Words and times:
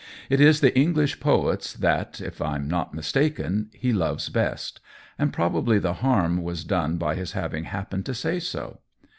It 0.31 0.41
is 0.41 0.61
the 0.61 0.75
English 0.75 1.19
poets 1.19 1.73
that, 1.73 2.21
if 2.21 2.41
I'm 2.41 2.67
not 2.67 2.91
mistaken, 2.95 3.69
he 3.71 3.93
loves 3.93 4.29
best, 4.29 4.79
and 5.19 5.31
probably 5.31 5.77
the 5.77 5.93
harm 6.01 6.41
was 6.41 6.63
done 6.63 6.97
by 6.97 7.13
his 7.13 7.33
having 7.33 7.65
happened 7.65 8.07
to 8.07 8.15
say 8.15 8.39
so. 8.39 8.79